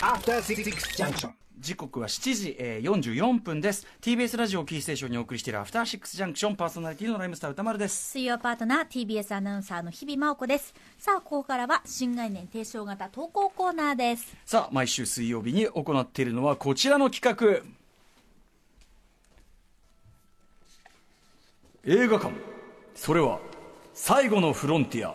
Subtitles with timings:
[0.00, 1.30] After Six Junction.
[1.58, 3.86] 時刻は7時、えー、44分です。
[4.02, 8.10] TBS ラジオキーステーションにお送りしているアフターシックスジャンクションパーソナリティのライムスター歌丸です。
[8.10, 10.74] 水曜パートナー TBS アナウンサーの日々真央子です。
[10.98, 14.36] さあここからは新概念提唱型投稿コーナーです。
[14.44, 17.66] さあ毎週水曜日に行っているのはこちらの企画。
[21.86, 22.34] 映画館。
[22.94, 23.40] それは
[23.94, 25.14] 最後のフロンティア。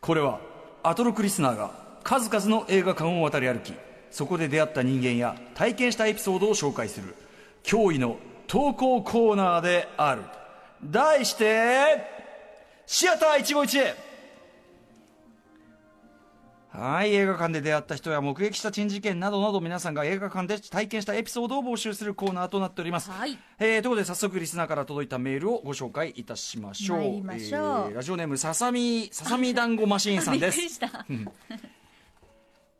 [0.00, 0.47] これは
[0.88, 1.70] アトロクリスナーが
[2.02, 3.74] 数々の映画館を渡り歩き
[4.10, 7.14] そこで出会った人間や体験したエピソードを紹介する
[7.62, 10.22] 驚異の投稿コーナーである。
[10.82, 11.98] 題して
[12.86, 14.07] シアター一期一会。
[16.78, 23.36] はい映画館で出会った人や目撃した珍事件などなど皆さんが映画館で体験したエピソードを募集するコーナーとなっております、はい。
[23.58, 26.98] えーということで早速リスナーから届いたメールをご紹介いたしましょう。
[26.98, 27.62] 参りましょう。
[27.90, 30.54] えーラジオネームささみささみ団子マシーンさんです。
[30.58, 31.04] くりした。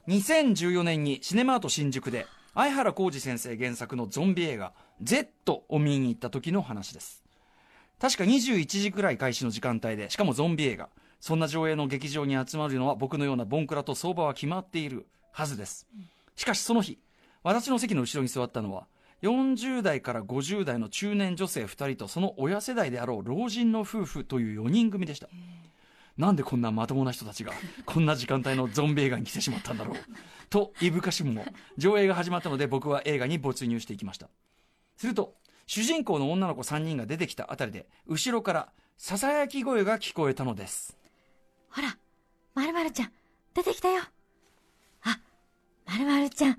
[0.07, 7.25] 2014年にシネマート新宿で相原浩二先生原作のゾンビ映画「Z」を見に行った時の話です。
[7.99, 10.89] 確か21時くらい開始の時間帯でしかもゾンビ映画
[11.21, 15.87] そんな上映の劇場に集まるのは僕のようなボンクラと相場は決まっているはずです。
[16.37, 16.99] しかしその日
[17.43, 18.87] 私の席の後ろに座ったのは
[19.23, 25.29] 40代から50代の中年女性2人とその親世代であろう老人の夫婦という4人組でした。
[26.17, 27.53] なんでこんなまともな人たちが
[27.87, 29.97] こんな時間帯のゾンビ映画に来てしまったんだろう
[30.51, 31.45] といぶかしも
[31.77, 34.29] 上映が始まったので僕は映画に没入していきました。
[34.97, 35.35] すると
[35.67, 40.98] 主人公の女の子3人が出てきたあたりで後ろからささやき声が聞こえたのです。
[41.71, 41.97] ほら
[42.55, 43.13] まるまるちゃん
[43.55, 44.03] 出てきたよ。
[45.03, 45.19] あ
[45.87, 46.55] まるまるちゃんい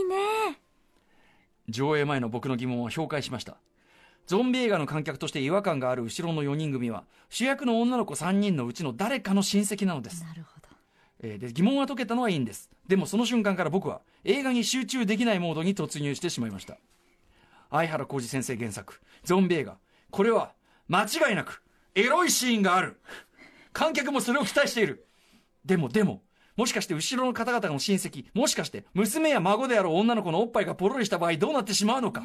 [0.00, 0.60] いね。
[1.68, 3.56] 上映前の僕の疑問を評価しました。
[4.26, 10.24] ゾンビ映画の観客として違和感がある後ろの4人組は主役の女の子3人のうちの誰かの親戚なのです。
[10.24, 10.68] なるほど。
[11.20, 12.70] えーで疑問が解けたのはいいんです。
[12.88, 16.76] でもその瞬間から僕は映画に集中できないモードに突入してしまいました。
[17.70, 19.78] 相原浩二先生原作ゾンビ映画。
[20.10, 20.52] これは
[20.88, 21.62] 間違いなく
[21.94, 23.00] エロいシーンがある
[23.76, 25.06] 観客もそれを期待している。
[25.62, 26.22] でもでも
[26.56, 32.22] もしかして後ろの方々の親戚もしかして娘や孫である女の子のおっぱいがポロリした場合どうなってしまうのか。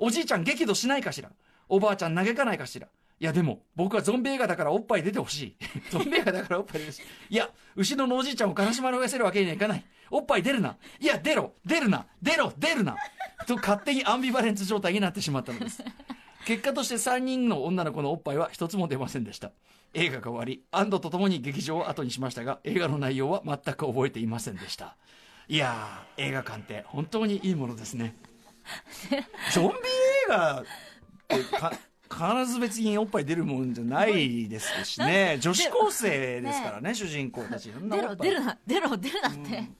[0.00, 1.30] おじいちゃん激怒しないかしら。
[1.68, 2.88] おばあちゃん嘆かないかしら。
[3.20, 5.56] いやでも僕はゾンビ映画だからおっぱい出てほしい。
[5.92, 7.34] ゾンビ映画だからおっぱい出てほしい。
[7.34, 9.84] いや後ろのおじいちゃんを悲しまらせるわけにはいかない。
[10.10, 10.76] おっぱい出るな。
[10.98, 11.54] いや出ろ。
[11.64, 12.04] 出るな。
[12.20, 12.52] 出ろ。
[12.58, 12.96] 出るな。
[13.46, 15.84] と勝手にアンビバレンス状態になってしまったのです
[16.46, 19.52] 結果として3人の女の子のおっぱいは一つも出ませんでした。
[19.92, 24.96] 映画が終わり安堵とともに劇場を後にしましたが映画の内容は全く覚えていませんでした。
[25.48, 28.14] いやー映画館って本当にいいものですね。
[29.52, 29.74] ゾンビ映
[30.28, 30.64] 画っ
[31.26, 31.72] てか
[32.10, 35.38] 必ず別におっぱい出るもんじゃないですしね。
[35.42, 37.72] 女子高生ですからね主人公たち。
[37.72, 39.70] 出ろ出るな出ろ出るなって、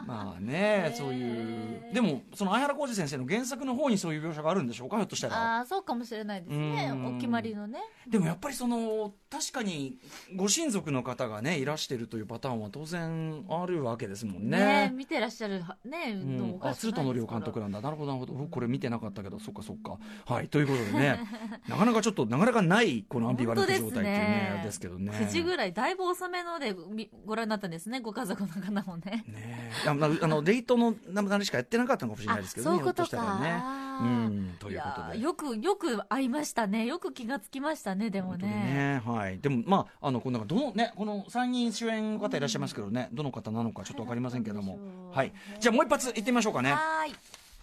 [0.06, 5.56] まあねそういうでもその相原浩二先生の原作の方にそういう描写があるんでしょうかひょっとしたら。
[5.56, 6.90] ああそうかもしれないですね。
[6.92, 7.16] うん。
[7.16, 7.80] お決まりのね。
[8.06, 9.98] でもやっぱりその確かに
[10.34, 14.90] ご親族の方がねいらしてるというパターンは当然あるわけですもんね。
[14.94, 16.58] 見てらっしゃるはね、うん。
[16.62, 17.40] あ鶴田のないですから。
[17.40, 17.80] 監督なんだ。
[17.82, 18.12] なるほど。
[18.12, 19.38] なるほどうこれ見てなかったけど。
[19.38, 19.98] そっかそっか。
[20.24, 20.48] はい。
[20.48, 21.20] ということでね。
[21.68, 25.12] なかなかちょっとなかなかないこのアンビバレント状態っていうねですけどね。
[25.12, 28.00] 9時ぐらいだいぶ遅めのでみご覧になったんですね。
[28.00, 29.24] ご家族の方もね。
[29.28, 32.76] ね あのあのレイトのなしかやってなかったのかもしれないですけどね。
[32.76, 33.60] あそういうことひょっしたらね。
[33.60, 34.56] かうん。
[34.58, 35.18] といいうことで。
[35.18, 36.86] よくよく会いましたね。
[36.86, 38.46] よく気がつきましたねでもね。
[38.46, 39.02] ね。
[39.04, 44.78] はい、でもまああのこのどのねこの3人主演の方いらっしゃいますけどねどの方なのかちょっとわかりませんけども
[45.12, 47.14] はいじゃあもう一発いってみましょうかねはーい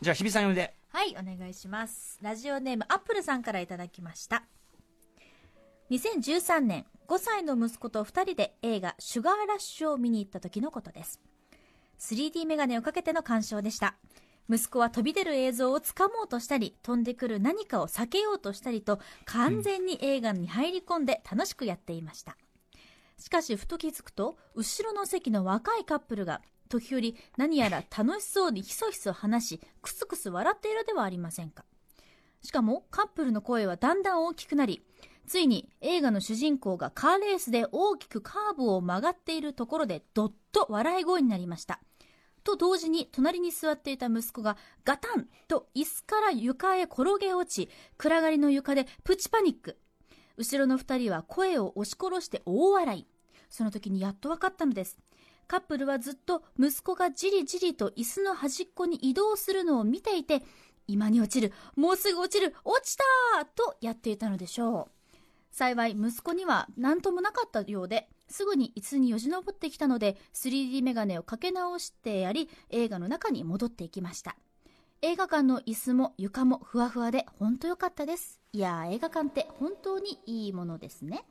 [0.01, 2.19] じゃあ日比さん呼んではい、お願いします。
[2.21, 4.43] ラジオネームアップルさんからいただきました。
[5.89, 11.19] 2013年、5歳の息子と2人で映画シュガーラッシュを見に行った時のことです。
[11.99, 13.95] 3D メガネをかけての鑑賞でした。
[14.49, 22.37] 息子は飛び出る映像をつかもうとしたり、飛んでくる何かを避けようとしたりと、完全に映画に入り込んで楽しくやっていました。
[23.17, 31.63] しかし、ふと気づくと、後ろの席の若いカップルが、時折何やら楽しそうにひそひそ話し、くすくす笑っているではありませんか。
[32.41, 34.83] しかも、カップルの声はだんだん大きくなり、
[35.25, 41.79] ついに映画の主人公がカーレースで大きくカーブを曲がっているところでどっと笑い声になりました。
[42.43, 49.77] と同時に隣に座っていた息子がガタンと椅子から床へ転げ落ち、暗がりの床でプチパニック。
[50.37, 53.07] 後ろの二人は声を押し殺して大笑い。
[53.49, 54.97] その時にやっと分かったのです。
[55.47, 60.43] カップルはずっと息子がじりじりと椅子の端っこに移動するのを見ていて、
[60.87, 65.17] 今に落ちる、もうすぐ落ちる、落ちたとやっていたのでしょう。
[65.51, 74.35] 幸い息子には何ともなかったようで、すぐに椅子によじ登ってきたので 3D メガネをかけ直してやり映画の中に戻っていきました。
[75.05, 81.25] 映画館の椅子も床もふわふわで本当良かったですいやー映画館って本当にいいものですね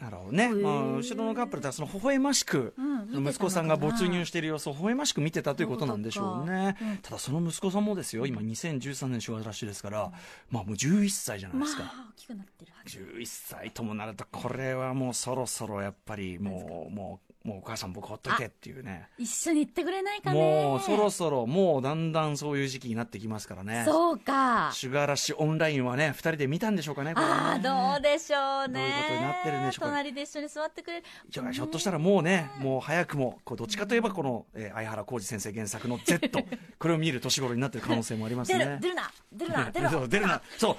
[0.00, 6.96] なるほどね、まあ、後ろのカップルではその微笑ましく、うん息子さんが没入している様子を微笑ましく見てたということなんでしょうね、そうん。
[6.98, 10.12] ただその息子さんもですよ今2013年昭和ラッシュですから、
[10.50, 12.98] まあもう11歳じゃないまですか、あ大きくなってるはず。
[12.98, 19.06] 11歳ともなるとこれはもうそろそろやっぱりもうもうもうお母さん僕ほっとけっていうね。
[19.18, 20.40] 一緒に行ってくれないかね。
[20.40, 23.82] もうそろそろもうだんだんそういう時期になってきますからね。
[23.84, 24.70] そうか。
[24.72, 27.32] シュガーラッシュオンラインはね2人で見たんでしょうかねこれね。
[27.32, 28.72] ああどうでしょうね。
[28.72, 29.86] どういうことになってるんでしょうか。
[29.88, 31.06] 隣で一緒に座ってくれる。
[31.28, 36.30] じゃあひょっとしたらもうね、もう早くも、こうどっちかといえばこの、えー相原浩二先生原作の Z、
[36.78, 38.64] これを見る年頃になってる可能性もあります出ね。
[38.64, 39.10] る出るな。
[39.32, 39.70] 出るな。
[39.70, 40.76] 出るそう出るな、そ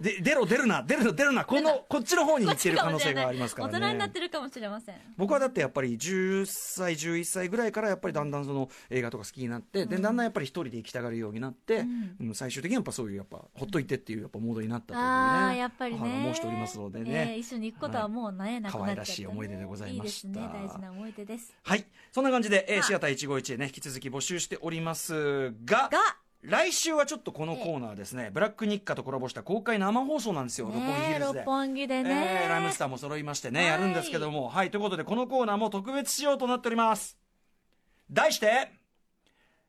[0.00, 3.78] う、で出ろ、出るな、出る、出るな、この、こっちの方に行ってる可能性がありますからね。
[3.78, 4.96] 大人になってるかもしれません。
[5.16, 11.84] 僕はだってやっぱり10歳、11歳ぐらいからやっぱりだんだんその映画とか好きになって、で、だんだんやっぱり一人で行きたがるようになって、
[12.20, 15.02] うん最終的にやっぱそういうやっぱ、ほっといてっていうやっぱモードになったというね。
[15.02, 17.34] ああやっぱりね母が申しておりますのでえね。
[17.36, 21.84] ー一緒に行くことはもうね、なくなっちゃったね可愛らしい思い出でございましたいいですね大事な思い出ですはい。
[22.10, 25.98] そんな感じで、えーはいシアター151でね、引き続き募集しておりますが、が
[26.42, 31.44] 来週はちょっとこのコーナーですね、ブラック日課とコラボした公開生放送なんですよ、六本木ヒねルズで六。
[31.44, 37.16] 本木でね、えーライムスターも揃いましてね、はいやるんですけども、はい、ということで、このコーナーも特別仕様となっております。
[38.10, 38.72] 題して、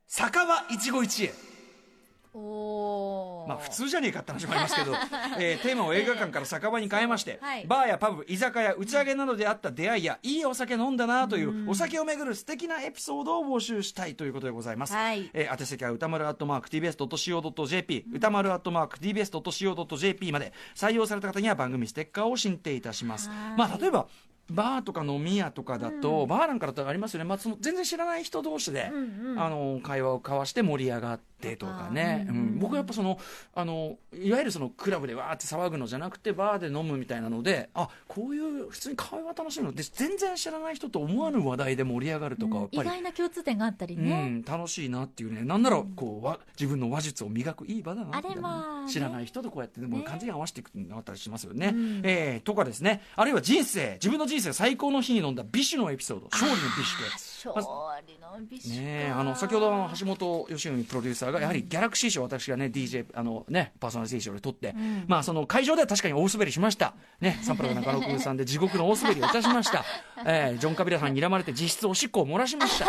[0.07, 1.52] 酒場一期一会。
[2.33, 4.93] おおまあ普通じゃねえかって話もありますけど、
[5.39, 7.65] えーテーマを映画館から酒場に変えまして、はい。
[7.67, 14.93] バーやパブ、居酒屋、打ち上げなどであった出会いや、いいお酒飲んだなという、お酒をめぐる素敵なエピソードを募集したいということでございます。
[14.93, 15.29] はい。
[15.33, 23.29] えー宛先は歌丸アットマーク TBS.CO.JP、歌丸アットマーク TBS.CO.JP まで採用された方には番組ステッカーを進呈いたします。
[23.29, 23.37] はい。
[23.57, 24.07] まあ例えば、
[24.49, 29.41] バーとか飲み屋とかだと、バーなんかだとありますよね、まあ、その全然知らない人同士で、うんうん。
[29.41, 32.47] あの会話を交わして盛り上がってとかね、うんうんうん。
[32.47, 32.59] うん。
[32.59, 33.19] 僕はやっぱその
[33.53, 39.71] あのいわゆるそのクラブでわーって騒ぐのじゃなくてバーで飲むみたいなのであこういう普通に会話楽しむの。
[39.73, 42.77] で全然知らない人と思わぬ話題で盛り上がるとか、やっ意。
[42.77, 45.43] 外な共通点があったりうね、ん、楽しいなっていうね。
[45.43, 48.91] なんならこうわ自分の話術を磨くいい場だなみたいなね。
[48.91, 50.03] 知らない人とこうやってでもね。
[50.03, 52.01] 完全に合わせていくのがあったりしますよね、うん。
[52.03, 53.01] えーとかですね。
[53.15, 57.09] あるいは人生自分の人生最高の日に飲んだ美酒のエピソード勝利の美酒で。
[57.09, 57.53] 勝
[58.07, 58.81] 利の美酒か。
[58.81, 65.05] ねえあの先ほどの橋本良文プロデューサーがやはりギャラクシー賞私がね DJ あのねパーソナリティ賞で撮って、ん。
[65.07, 66.93] まあその会場では確かに大滑りしました。
[67.19, 69.83] ねサンプラザ中野くんさんで 地獄の大滑りをいたしました、
[70.25, 72.85] えージョン・カビラさんに睨まれて実質おしっこを漏らしました。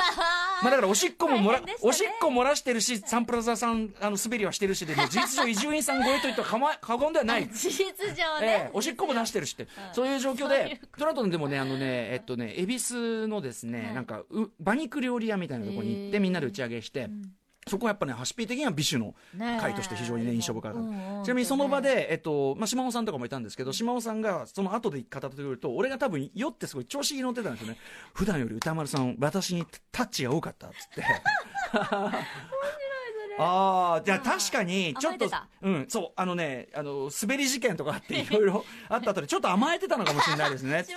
[0.63, 1.75] まあだからおしっこも漏ら、ね。
[1.83, 7.49] おしっこ漏らしてるしサンプラザさんあの滑りはしてるしでもう事実上伊集院さん超えといってはかま過言ではない。
[7.49, 8.47] 事実上えね。
[8.67, 13.95] え、おしっこも出してるしって、そういう状況で、その後でもね、あのね、えっとね、恵比寿のですね、はい。
[13.95, 17.09] なんか、う馬肉料理屋みたいなところに行って、みんなで打ち上げして、
[17.69, 21.25] そこはやっぱね、ハシピー的には美酒の会として非常にね、印象深かった。
[21.25, 22.17] ちなみにその場で、え。
[22.17, 27.79] っと、まあ、島尾さんとかもいたんですけど、島尾さんがその後で語ってくると、俺が多分酔ってすごい調子に乗ってたんですよね。
[28.15, 31.05] 普段より歌丸さん、私にタッチが多かったっつって。
[33.37, 35.29] ああ、じゃあ確かに、ちょっと
[35.63, 40.93] うん、そう、あのね、あの、滑り事件とかあって、いろいろあった後で、ちょっと甘えてたのかもしれないですね、やっぱ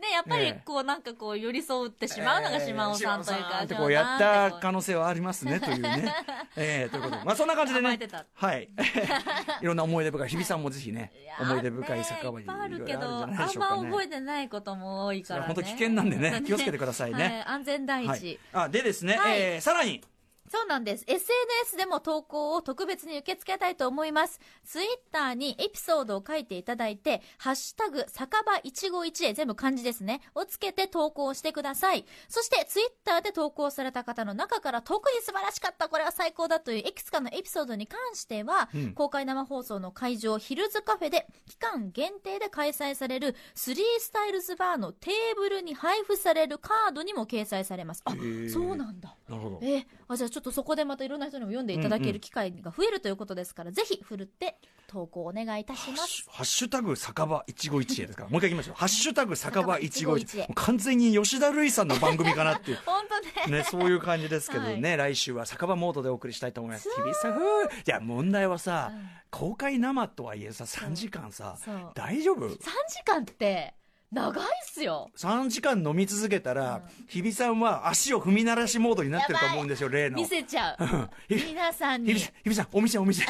[0.00, 6.14] ねやっぱりこうなんかこう寄り添ってしまうのが島尾さんというか、えーこうやった可能性はありますねというね。
[6.56, 7.98] えーということで、まあそんな感じでね
[8.34, 8.68] はい。
[9.62, 13.46] いろんな思い出深い、日比さんもぜひね思い出深い酒場にねいっぱいあるけど、あるんま
[13.90, 15.46] 覚えてないことも多いからね。
[15.46, 18.08] 本当危険なんでね気をつけてくださいねはい安全第一。
[18.08, 18.38] はい。
[18.52, 20.02] あ、でですね、はいえーさらに、
[20.50, 21.04] そうなんです。
[21.06, 24.40] SNS でも投稿を特別に受け付けたいと思います。
[24.64, 30.20] ツイッターにエピソードを書いていただいて、ハッシュタグ、酒場151へ全部漢字ですね。
[30.34, 32.04] をつけて投稿してください。
[32.28, 48.02] そしてツイッターで投稿された方の中から特に素晴らしかった、これは最高だといういくつかのエピソードに関しては、うん公開生放送の会場、ヒルズカフェで期間限定で開催される3スタイルズバーのテーブルに配布されるカードにも掲載されます。
[48.04, 48.12] あ
[48.52, 49.17] そうなんだ。
[49.28, 49.58] なるほど。
[49.62, 54.56] えーあじゃあちょっとそこでまたいろんな人にも読んでいただける機会が増えるということですから、ぜひふるって
[54.86, 56.24] 投稿お願いいたします。
[56.30, 58.22] ハッシュタグ酒場一期一会ですか？
[58.24, 58.76] ら、もう一回言いましょう。
[58.76, 60.38] ハッシュタグ酒場一期一。
[60.38, 60.48] 会。
[60.54, 62.78] 完全に吉田類さんの番組かなっていう。
[62.86, 63.04] 本
[63.44, 63.58] 当ね。
[63.58, 66.88] ね、そういう感じですけどね、来週は酒場モードでお送りしたいと思います。
[66.88, 69.08] 日比さん、ふうじゃあ問題はさ、うん。
[69.30, 71.58] 公開生とはいえさ、3時間さ
[71.94, 72.58] 大丈夫？3時
[73.04, 73.74] 間って
[74.10, 75.10] 長いっすよ。
[75.16, 80.16] 3時間飲み続けたら、日比さんは足を踏み鳴らしモードになってると思うんですよ、例の。
[80.16, 81.10] 見せちゃう。
[81.28, 82.14] 皆さんに。
[82.14, 83.26] 日比さん、日比さん、お店お店。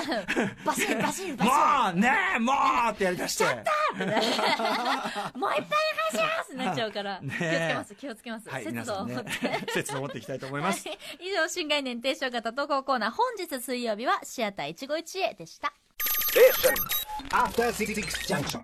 [0.64, 1.54] バシン バシンバシン。
[1.54, 3.44] もうねえもうってやりだして。
[3.44, 4.14] もう一杯
[5.34, 5.64] お願い
[6.10, 7.34] しますってなっちゃうから、 ね。
[7.38, 9.30] 気をつけます気をつけます、はい、節度を持って、、
[9.72, 10.88] 節度を持っていきたいと思います。
[10.88, 10.98] はい。
[11.20, 15.72] 以上新概念提唱型投稿コーナー本日水曜日はシアター一期一会でした。
[17.32, 18.62] After Six Junction.